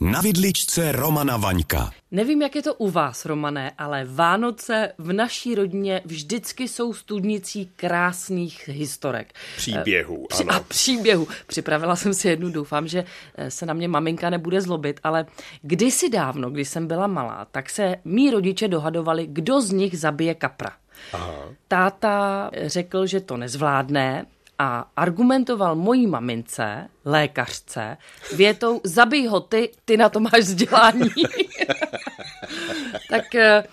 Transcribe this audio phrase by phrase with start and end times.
[0.00, 1.90] Na vidličce Romana Vaňka.
[2.10, 7.70] Nevím, jak je to u vás, Romané, ale Vánoce v naší rodině vždycky jsou studnicí
[7.76, 9.32] krásných historek.
[9.56, 10.52] Příběhů, Při- ano.
[10.52, 11.28] A příběhu.
[11.46, 13.04] Připravila jsem si jednu, doufám, že
[13.36, 15.26] eh, se na mě maminka nebude zlobit, ale
[15.62, 20.34] kdysi dávno, když jsem byla malá, tak se mý rodiče dohadovali, kdo z nich zabije
[20.34, 20.72] kapra.
[21.12, 21.32] Aha.
[21.68, 24.26] Táta řekl, že to nezvládne
[24.58, 27.96] a argumentoval mojí mamince, lékařce,
[28.36, 31.10] větou zabij ho ty, ty na to máš vzdělání.
[33.10, 33.64] tak eh,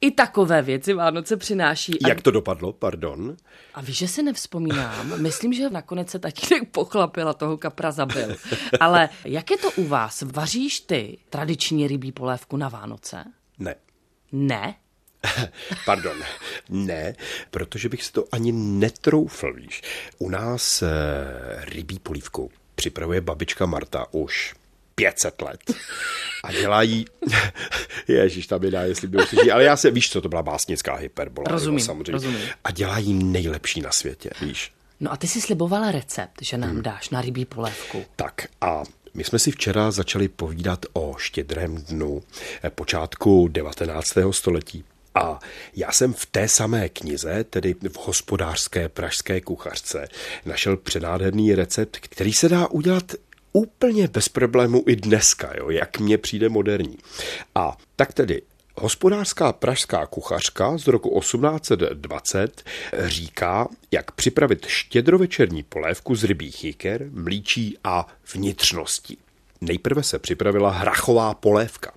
[0.00, 1.98] i takové věci Vánoce přináší.
[2.08, 3.36] Jak to dopadlo, pardon?
[3.74, 8.36] a víš, že si nevzpomínám, myslím, že nakonec se tatínek pochlapil a toho kapra zabil.
[8.80, 10.22] Ale jak je to u vás?
[10.22, 13.24] Vaříš ty tradiční rybí polévku na Vánoce?
[13.58, 13.74] Ne.
[14.32, 14.74] Ne?
[15.86, 16.16] Pardon,
[16.68, 17.14] ne,
[17.50, 19.82] protože bych si to ani netroufl, víš.
[20.18, 20.88] U nás e,
[21.64, 24.54] rybí polívku připravuje babička Marta už
[24.94, 25.60] 500 let.
[26.44, 27.04] A dělá jí...
[28.08, 29.50] Ježíš, tam je dá, jestli by uslyší.
[29.50, 31.46] Ale já se, víš, co to byla básnická hyperbola.
[31.50, 32.12] Rozumím, samozřejmě.
[32.12, 32.40] rozumím.
[32.64, 34.72] A dělá jí nejlepší na světě, víš.
[35.00, 38.04] No a ty si slibovala recept, že nám dáš na rybí polévku.
[38.16, 38.82] Tak a
[39.14, 42.22] my jsme si včera začali povídat o štědrém dnu
[42.64, 44.14] eh, počátku 19.
[44.30, 44.84] století.
[45.14, 45.38] A
[45.76, 50.08] já jsem v té samé knize, tedy v hospodářské pražské kuchařce,
[50.44, 53.12] našel přenádherný recept, který se dá udělat
[53.52, 56.98] úplně bez problému i dneska, jo, jak mně přijde moderní.
[57.54, 58.42] A tak tedy
[58.76, 62.62] Hospodářská pražská kuchařka z roku 1820
[63.04, 69.18] říká, jak připravit štědrovečerní polévku z rybích jiker, mlíčí a vnitřností.
[69.60, 71.92] Nejprve se připravila hrachová polévka.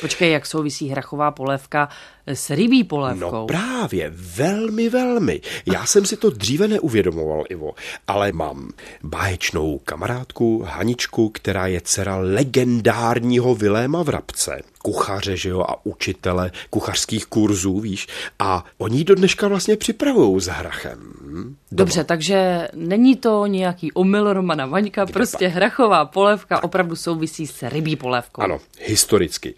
[0.00, 1.88] Počkej, jak souvisí hrachová polévka
[2.26, 3.30] s rybí polévkou?
[3.32, 5.40] No právě, velmi, velmi.
[5.66, 7.74] Já jsem si to dříve neuvědomoval, Ivo,
[8.06, 8.70] ale mám
[9.02, 17.26] báječnou kamarádku Haničku, která je dcera legendárního Viléma Vrabce, kuchaře, že jo, a učitele kuchařských
[17.26, 18.06] kurzů, víš,
[18.38, 20.98] a oni do dneška vlastně připravují s hrachem.
[21.20, 21.56] hm?
[21.72, 27.96] Dobře, takže není to nějaký omyl Romana Vaňka, prostě hrachová polévka opravdu souvisí s rybí
[27.96, 28.42] polévkou.
[28.42, 29.54] Ano, historicky.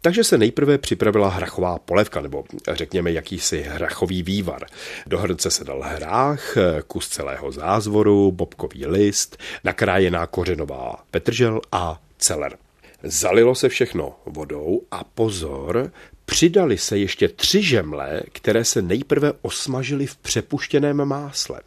[0.00, 4.66] Takže se nejprve připravila hrachová polévka, nebo řekněme jakýsi hrachový vývar.
[5.06, 12.56] Do hrnce se dal hrách, kus celého zázvoru, bobkový list, nakrájená kořenová petržel a celer.
[13.02, 15.92] Zalilo se všechno vodou a pozor,
[16.24, 21.60] přidali se ještě tři žemle, které se nejprve osmažily v přepuštěném másle.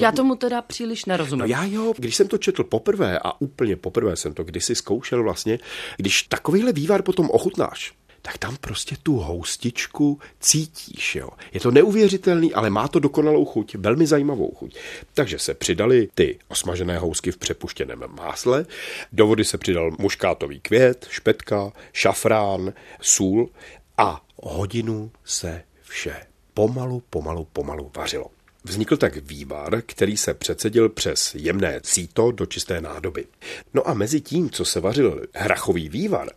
[0.00, 1.40] Já tomu teda příliš nerozumím.
[1.40, 5.22] No já jo, když jsem to četl poprvé a úplně poprvé jsem to kdysi zkoušel
[5.22, 5.58] vlastně,
[5.96, 7.92] když takovýhle vývar potom ochutnáš,
[8.26, 11.28] tak tam prostě tu houstičku cítíš, jo.
[11.52, 14.76] Je to neuvěřitelný, ale má to dokonalou chuť, velmi zajímavou chuť.
[15.14, 18.66] Takže se přidali ty osmažené housky v přepuštěném másle,
[19.12, 23.50] do vody se přidal muškátový květ, špetka, šafrán, sůl
[23.98, 26.16] a hodinu se vše
[26.54, 28.26] pomalu, pomalu, pomalu vařilo.
[28.68, 33.26] Vznikl tak vývar, který se přecedil přes jemné síto do čisté nádoby.
[33.74, 36.30] No a mezi tím, co se vařil hrachový vývar,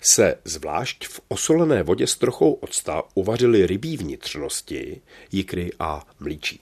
[0.00, 5.00] se zvlášť v osolené vodě s trochou octa uvařily rybí vnitřnosti,
[5.32, 6.60] jikry a mlíčí.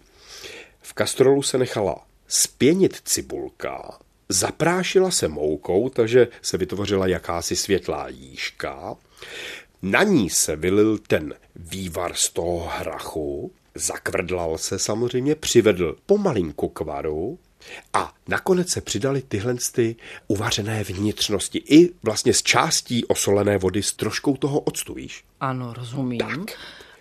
[0.82, 3.98] V kastrolu se nechala spěnit cibulka,
[4.28, 8.96] zaprášila se moukou, takže se vytvořila jakási světlá jížka,
[9.82, 16.80] na ní se vylil ten vývar z toho hrachu, zakvrdlal se samozřejmě, přivedl pomalinku k
[16.80, 17.38] varu
[17.92, 19.96] a nakonec se přidali tyhle ty
[20.28, 25.24] uvařené vnitřnosti i vlastně s částí osolené vody s troškou toho octu, víš?
[25.40, 26.46] Ano, rozumím.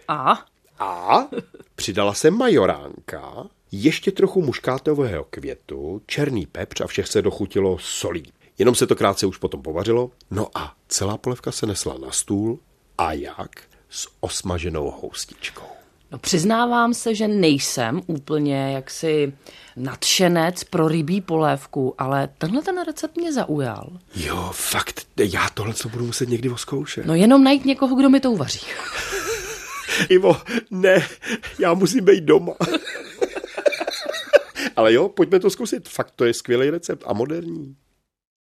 [0.08, 0.46] A?
[0.80, 1.28] A
[1.76, 8.34] přidala se majoránka, ještě trochu muškátového květu, černý pepř a všech se dochutilo solí.
[8.58, 12.60] Jenom se to krátce už potom povařilo, no a celá polevka se nesla na stůl
[12.98, 13.62] a jak?
[13.90, 15.79] S osmaženou houstičkou.
[16.12, 19.34] No přiznávám se, že nejsem úplně jaksi
[19.76, 23.90] nadšenec pro rybí polévku, ale tenhle ten recept mě zaujal.
[24.16, 27.06] Jo, fakt, já tohle co budu muset někdy oskoušet.
[27.06, 28.60] No jenom najít někoho, kdo mi to uvaří.
[30.10, 30.38] Ivo,
[30.72, 31.08] ne,
[31.60, 32.54] já musím být doma.
[34.76, 35.90] Ale jo, pojďme to zkusit.
[35.90, 37.76] Fakt to je skvělý recept a moderní.